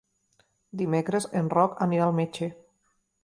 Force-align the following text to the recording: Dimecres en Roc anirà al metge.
Dimecres 0.81 1.27
en 1.41 1.53
Roc 1.57 1.77
anirà 1.87 2.07
al 2.09 2.17
metge. 2.23 2.49